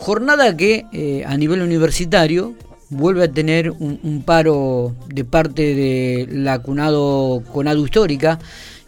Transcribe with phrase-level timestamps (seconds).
[0.00, 2.54] Jornada que eh, a nivel universitario
[2.88, 8.38] vuelve a tener un, paro de parte de la CUNADO, CONADO Histórica,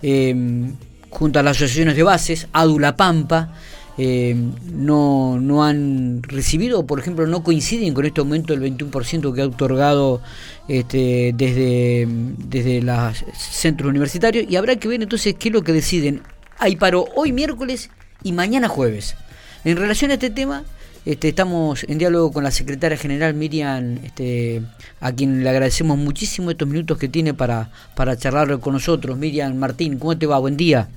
[0.00, 0.72] em,
[1.10, 3.52] junto a las asociaciones de bases, ADULA Pampa,
[3.98, 9.42] em, no, no han recibido, por ejemplo, no coinciden con este aumento del 21% que
[9.42, 10.22] ha otorgado
[10.66, 15.74] este, desde, desde los centros universitarios y habrá que ver entonces qué es lo que
[15.74, 16.22] deciden.
[16.58, 17.90] Hay paro hoy miércoles
[18.22, 19.14] y mañana jueves.
[19.62, 20.64] En relación a este tema,
[21.04, 24.62] este, estamos en diálogo con la secretaria general Miriam, este,
[25.00, 29.18] a quien le agradecemos muchísimo estos minutos que tiene para, para charlar con nosotros.
[29.18, 30.38] Miriam Martín, ¿cómo te va?
[30.38, 30.88] Buen día.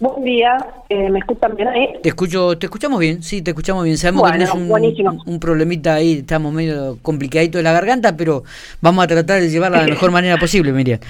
[0.00, 0.56] Buen día,
[0.88, 1.88] eh, ¿me escuchan bien ahí?
[2.02, 3.98] Te escucho, te escuchamos bien, sí, te escuchamos bien.
[3.98, 4.70] Sabemos que tenés un,
[5.26, 8.44] un, problemita ahí, estamos medio complicadito de la garganta, pero
[8.80, 11.00] vamos a tratar de llevarla de la mejor manera posible, Miriam.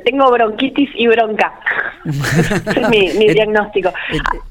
[0.00, 1.52] Tengo bronquitis y bronca.
[2.04, 3.92] es mi, diagnóstico.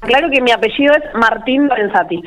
[0.00, 2.22] Claro que mi apellido es Martín Lorenzati.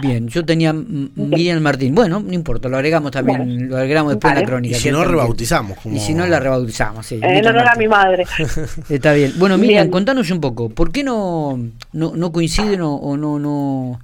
[0.00, 1.94] Bien, yo tenía Miriam Martín.
[1.94, 4.76] Bueno, no importa, lo agregamos también, lo agregamos después en la crónica.
[4.76, 5.78] Y si no, rebautizamos.
[5.84, 7.18] Y si no, la rebautizamos, sí.
[7.20, 8.24] En honor a mi madre.
[8.88, 9.32] Está bien.
[9.36, 11.58] Bueno, Miriam, contanos un poco, ¿por qué no,
[11.92, 14.00] no, no coinciden o no, no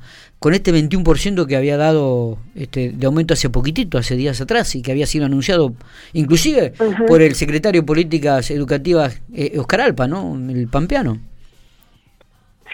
[0.46, 4.80] con este 21% que había dado este, de aumento hace poquitito, hace días atrás, y
[4.80, 5.72] que había sido anunciado
[6.12, 6.72] inclusive
[7.08, 10.36] por el secretario de Políticas Educativas eh, Oscar Alpa, ¿no?
[10.36, 11.18] El pampeano.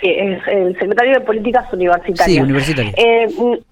[0.02, 2.26] Sí, es el secretario de Políticas Universitarias.
[2.26, 2.92] Sí, universitario.
[2.94, 3.28] Eh,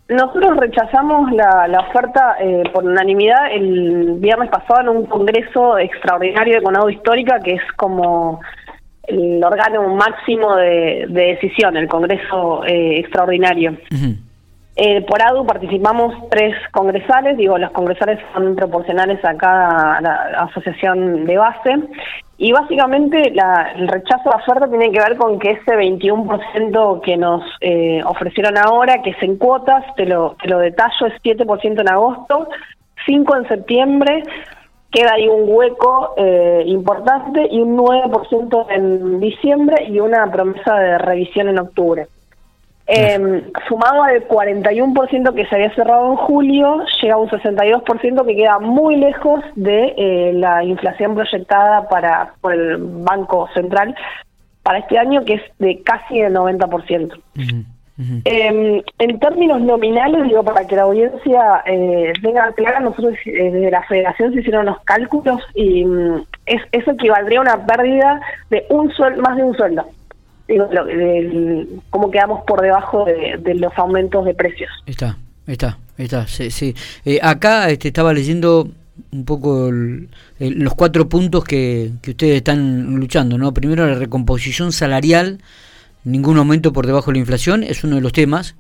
[0.09, 6.55] nosotros rechazamos la, la oferta eh, por unanimidad el viernes pasado en un congreso extraordinario
[6.55, 8.41] de Conado Histórica, que es como
[9.05, 13.77] el órgano máximo de, decisión, el Congreso eh, Extraordinario.
[14.77, 19.99] Eh, por ADU participamos tres congresales, digo, los congresales son proporcionales a cada
[20.39, 21.75] asociación de base,
[22.39, 27.17] y básicamente la, el rechazo de oferta tiene que ver con que ese 21% que
[27.19, 31.81] nos eh, ofrecieron ahora, que es en cuotas, te lo, te lo detallo, es 7%
[31.81, 32.49] en agosto,
[33.05, 34.23] 5 en septiembre,
[34.91, 40.99] queda ahí un hueco eh, importante y un 9% en diciembre y una promesa de
[40.99, 42.09] revisión en octubre.
[42.93, 48.35] Eh, sumado al 41% que se había cerrado en julio, llega a un 62% que
[48.35, 53.95] queda muy lejos de eh, la inflación proyectada para por el Banco Central
[54.65, 57.17] para este año, que es de casi el 90%.
[58.25, 63.71] Eh, en términos nominales, digo, para que la audiencia eh, tenga clara, nosotros eh, desde
[63.71, 68.65] la federación se hicieron los cálculos y mm, es, eso equivaldría a una pérdida de
[68.71, 69.85] un sueldo, más de un sueldo.
[70.49, 70.87] Digo, lo,
[71.91, 74.71] cómo quedamos por debajo de, los aumentos de precios.
[74.87, 76.51] Está, está, está, sí.
[76.51, 76.75] sí.
[77.05, 78.67] Eh, acá este, estaba leyendo
[79.13, 83.53] un poco los cuatro puntos que, que ustedes están luchando, ¿no?
[83.55, 85.39] Primero la recomposición salarial
[86.05, 88.57] ningún aumento por debajo de la inflación, es uno de los temas.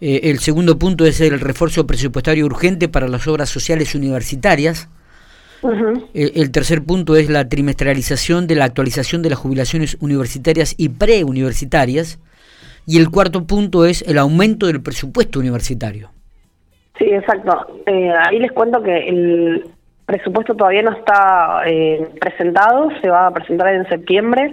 [0.00, 4.88] Eh, el segundo punto es el refuerzo presupuestario urgente para las obras sociales universitarias.
[6.12, 10.88] Eh, el tercer punto es la trimestralización de la actualización de las jubilaciones universitarias y
[10.88, 12.18] preuniversitarias.
[12.84, 16.10] Y el cuarto punto es el aumento del presupuesto universitario.
[16.98, 17.82] Sí, exacto.
[17.86, 19.68] Eh, ahí les cuento que el
[20.04, 21.62] presupuesto todavía no está
[22.20, 24.52] presentado, se va a presentar en septiembre.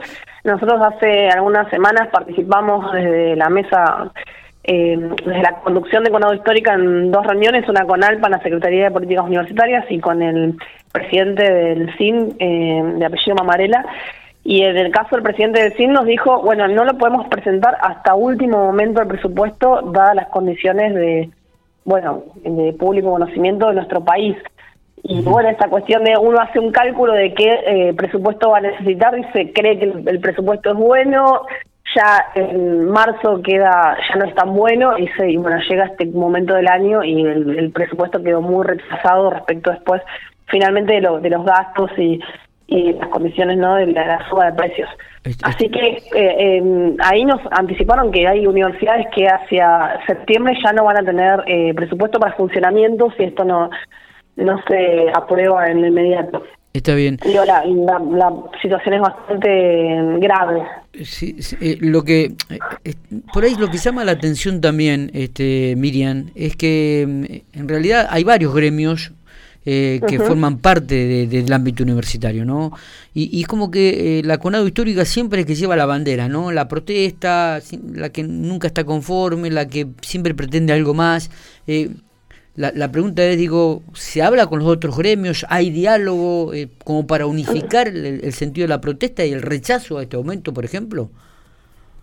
[0.49, 4.11] Nosotros hace algunas semanas participamos desde la mesa,
[4.63, 8.85] eh, desde la conducción de Conado Histórica en dos reuniones, una con ALPA, la Secretaría
[8.85, 10.57] de Políticas Universitarias, y con el
[10.91, 13.85] presidente del CIN, eh, de apellido Mamarela.
[14.43, 17.77] Y en el caso del presidente del CIN nos dijo, bueno, no lo podemos presentar
[17.79, 21.29] hasta último momento el presupuesto, dadas las condiciones de,
[21.85, 24.35] bueno, de público conocimiento de nuestro país.
[25.03, 28.61] Y bueno, esta cuestión de uno hace un cálculo de qué eh, presupuesto va a
[28.61, 31.45] necesitar y se cree que el, presupuesto es bueno,
[31.95, 36.05] ya en marzo queda ya no es tan bueno y, se, y bueno llega este
[36.07, 40.01] momento del año y el, presupuesto quedó muy rechazado respecto después
[40.47, 42.19] finalmente de, lo, de los gastos y,
[42.69, 44.89] y las condiciones no de la, suba de precios.
[45.43, 50.97] Así que eh, ahí nos anticiparon que hay universidades que hacia septiembre ya no van
[50.97, 53.69] a tener eh, presupuesto para funcionamiento si esto no
[54.39, 56.43] no se aprueba en el inmediato.
[56.71, 57.19] Está bien.
[57.25, 59.49] la, la, situación es bastante
[60.19, 60.61] grave.
[61.03, 62.35] Sí, eh, lo que
[62.83, 62.93] eh,
[63.33, 68.07] por ahí lo que llama la atención también, este, Miriam, es que mm, en realidad
[68.11, 69.11] hay varios gremios
[69.65, 72.71] eh, que forman parte del ámbito universitario, ¿no?
[73.13, 76.51] Y, es como que la CONADO histórica siempre es que lleva la bandera, ¿no?
[76.51, 77.59] La protesta,
[77.93, 81.29] la que nunca está conforme, la que siempre pretende algo más.
[81.67, 81.89] Eh,
[82.59, 85.45] la, la, pregunta es, digo, ¿se habla con los otros gremios?
[85.47, 90.03] ¿Hay diálogo eh, como para unificar el, sentido de la protesta y el rechazo a
[90.03, 91.09] este aumento, por ejemplo?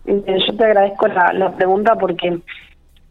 [0.07, 2.39] yo te agradezco la, pregunta porque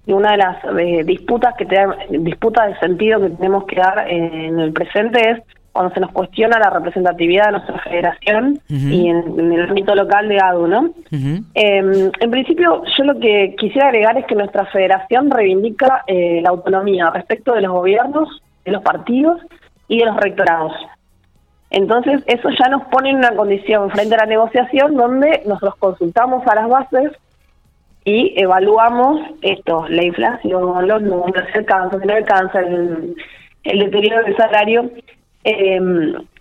[0.06, 1.76] una de las eh, disputas que te
[2.19, 5.38] disputas de sentido que tenemos que dar en el presente es
[5.76, 10.40] cuando se nos cuestiona la representatividad de nuestra federación y en, el ámbito local de
[10.40, 10.90] ADU, ¿no?
[11.12, 16.49] Em, en principio, yo lo que quisiera agregar es que nuestra federación reivindica eh, la
[16.50, 19.40] autonomía respecto de los gobiernos, de los partidos
[19.87, 20.73] y de los rectorados.
[21.70, 26.46] Entonces, eso ya nos pone en una condición frente a la negociación donde nosotros consultamos
[26.46, 27.12] a las bases
[28.06, 32.64] y evaluamos esto, la inflación, los números, el cáncer, el cáncer,
[33.64, 34.90] el, deterioro del salario,
[35.46, 35.81] eh,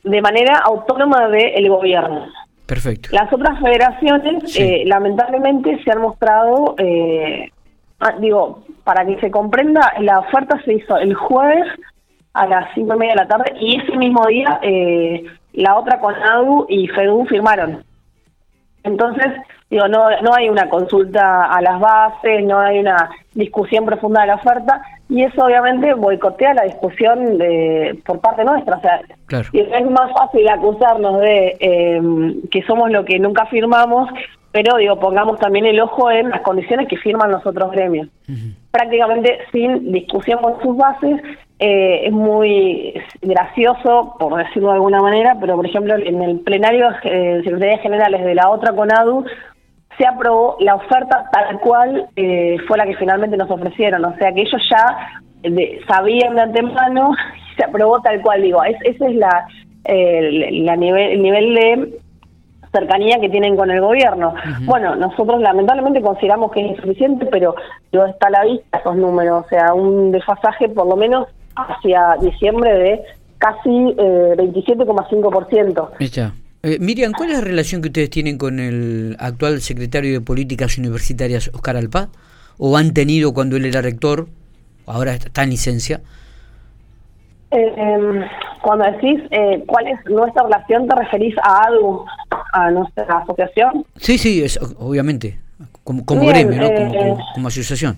[0.03, 2.27] de manera autónoma del gobierno.
[2.65, 3.09] Perfecto.
[3.11, 7.51] Las otras federaciones, eh, lamentablemente, se han mostrado, eh,
[7.99, 11.67] ah, digo, para que se comprenda, la oferta se hizo el jueves
[12.33, 15.23] a las cinco y media de la tarde y ese mismo día eh,
[15.53, 17.83] la otra CONADU y FEDU firmaron.
[18.85, 19.25] Entonces,
[19.69, 24.27] digo, no, no hay una consulta a las bases, no hay una discusión profunda de
[24.27, 28.77] la oferta y eso obviamente boicotea la discusión de, por parte nuestra.
[28.77, 29.01] O sea,
[29.53, 32.01] es más fácil acusarnos de eh,
[32.49, 34.09] que somos lo que nunca firmamos
[34.55, 38.07] pero digo, pongamos también el ojo en las condiciones que firman los otros gremios.
[38.71, 41.21] Prácticamente sin discusión con sus bases,
[41.59, 46.87] eh, es muy gracioso, por decirlo de alguna manera, pero por ejemplo en el plenario
[47.03, 49.25] de eh, Secretarías Generales de la otra CONADU
[49.97, 54.31] se aprobó la oferta tal cual eh, fue la que finalmente nos ofrecieron, o sea
[54.31, 55.19] que ellos ya
[55.85, 57.11] sabían de antemano
[57.51, 59.47] y se aprobó tal cual, digo, ese es la,
[59.83, 62.04] la nivel, el nivel de
[62.75, 64.33] cercanía que tienen con el gobierno.
[64.61, 67.55] Bueno, nosotros lamentablemente consideramos que es insuficiente, pero
[67.91, 72.17] no está a la vista esos números, o sea, un desfasaje por lo menos hacia
[72.21, 73.01] diciembre de
[73.37, 75.89] casi eh, 27,5%.
[76.63, 80.77] Eh, Miriam, ¿cuál es la relación que ustedes tienen con el actual secretario de Políticas
[80.77, 82.09] Universitarias, Oscar Alpá?
[82.57, 84.27] ¿O han tenido cuando él era rector,
[84.87, 86.01] ahora está en licencia?
[87.51, 88.25] Eh,
[88.61, 92.05] cuando decís eh, cuál es nuestra relación, ¿te referís a algo,
[92.51, 93.85] a nuestra asociación?
[93.97, 95.39] Sí, sí, es, obviamente,
[95.83, 96.67] como, gremio, ¿no?
[96.67, 97.95] Eh, como, asociación.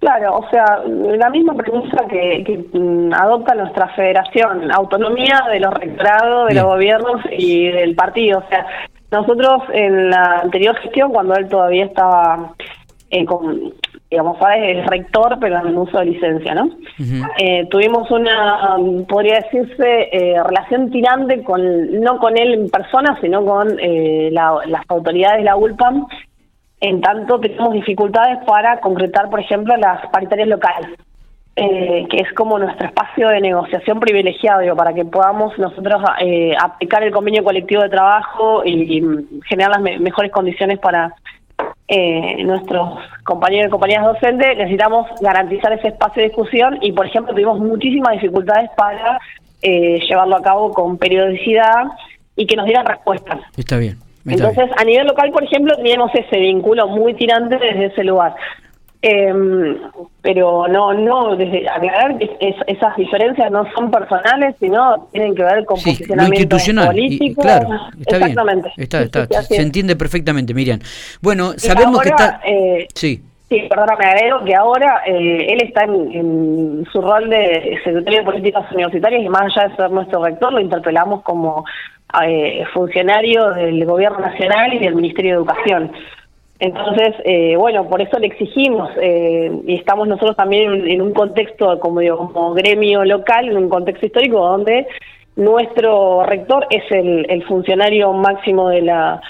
[0.00, 6.48] Claro, o sea, la misma premisa que, mm, adopta nuestra federación, autonomía de los rectorados,
[6.48, 8.40] de los gobiernos y del partido.
[8.40, 8.66] O sea,
[9.10, 12.52] nosotros en la anterior gestión, cuando él todavía estaba
[13.10, 13.72] eh, con,
[14.14, 16.70] digamos, ahora es rector, pero en uso de licencia, ¿no?
[17.36, 18.76] Eh, tuvimos una,
[19.08, 24.82] podría decirse, eh, relación tirante con, no con él en persona, sino con eh, las
[24.86, 26.06] autoridades de la ULPAM,
[26.80, 30.90] en tanto tenemos dificultades para concretar, por ejemplo, las paritarias locales.
[31.56, 36.02] que es como nuestro espacio de negociación privilegiado, digo, para que podamos nosotros
[36.60, 39.02] aplicar el convenio colectivo de trabajo y,
[39.48, 41.14] generar las mejores condiciones para
[41.86, 47.32] eh, nuestros compañeros y compañeras docentes, necesitamos garantizar ese espacio de discusión y, por ejemplo,
[47.32, 49.18] tuvimos muchísimas dificultades para
[49.62, 51.84] eh, llevarlo a cabo con periodicidad
[52.36, 53.40] y que nos dieran respuestas.
[53.56, 53.98] Está bien.
[54.26, 58.34] Entonces, a nivel local, por ejemplo, teníamos ese vínculo muy tirante desde ese lugar.
[59.06, 59.76] Eh,
[60.22, 62.30] pero no, no, desde aclarar que
[62.66, 66.56] esas diferencias no son personales, sino tienen que ver con posicionamiento
[66.86, 67.42] político.
[67.42, 67.68] claro,
[68.00, 68.72] está Exactamente.
[68.74, 70.80] Bien, está, está, se entiende perfectamente, Miriam.
[71.20, 72.40] Bueno, sabemos que está...
[72.46, 73.22] Eh, sí.
[73.50, 78.24] Sí, perdona, me agrego que ahora eh, él está en, su rol de secretario de
[78.24, 81.66] Políticas Universitarias y más allá de ser nuestro rector, lo interpelamos como
[82.26, 85.92] eh, funcionario del Gobierno Nacional y del Ministerio de Educación.
[86.64, 91.78] Entonces, eh, bueno, por eso le exigimos eh, y estamos nosotros también en, un contexto,
[91.78, 94.86] como digo, como gremio local, en un contexto histórico donde
[95.36, 99.20] nuestro rector es el, funcionario máximo de la,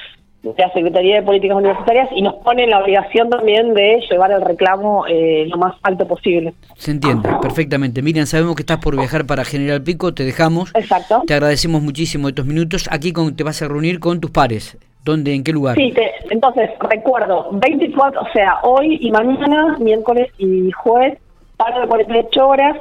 [0.74, 5.46] Secretaría de Políticas Universitarias y nos pone la obligación también de llevar el reclamo eh,
[5.48, 6.54] lo más alto posible.
[6.76, 8.00] Se entiende perfectamente.
[8.00, 10.70] Miriam, sabemos que estás por viajar para General Pico, te dejamos.
[10.74, 11.24] Exacto.
[11.26, 12.88] Te agradecemos muchísimo estos minutos.
[12.92, 14.78] Aquí con, te vas a reunir con tus pares.
[15.04, 15.34] ¿Dónde?
[15.34, 15.76] ¿En qué lugar?
[15.76, 15.92] Sí,
[16.30, 21.18] entonces recuerdo, 24, o sea, hoy y mañana, miércoles y jueves,
[21.58, 22.76] paro de 48 horas.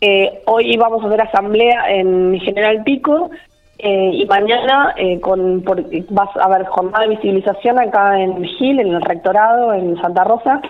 [0.00, 3.30] Eh, hoy vamos a hacer asamblea en General Pico
[3.78, 8.80] eh, y mañana eh, con por, vas a haber jornada de visibilización acá en Gil,
[8.80, 10.60] en el rectorado, en Santa Rosa,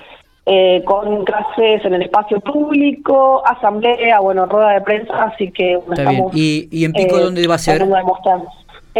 [0.87, 6.69] con clases en el espacio público, asamblea, bueno, rueda de prensa, así que estamos, ¿Y,
[6.71, 7.83] ¿Y en Pico dónde va a ser?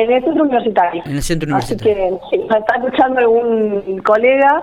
[0.03, 1.03] En el centro universitario.
[1.07, 1.93] En el centro universitario.
[1.93, 4.63] Así que si está escuchando algún colega,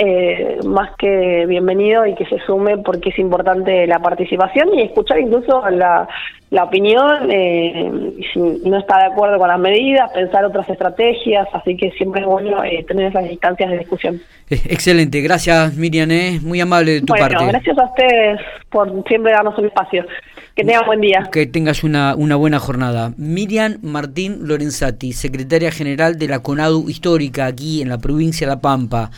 [0.00, 5.18] eh, más que bienvenido y que se sume porque es importante la participación y escuchar
[5.18, 6.08] incluso la,
[6.50, 11.76] la opinión, eh, si no está de acuerdo con las medidas, pensar otras estrategias, así
[11.76, 14.22] que siempre es bueno eh, tener esas instancias de discusión.
[14.48, 16.08] Eh, excelente, gracias Miriam,
[16.42, 17.46] muy amable de tu bueno, parte.
[17.46, 18.40] Gracias a ustedes
[18.70, 20.06] por siempre darnos un espacio.
[20.54, 21.28] Que tengan buen día.
[21.30, 23.12] Que tengas una, una buena jornada.
[23.16, 28.60] Miriam Martín Lorenzati, secretaria general de la CONADU Histórica aquí en la provincia de La
[28.60, 29.06] Pampa.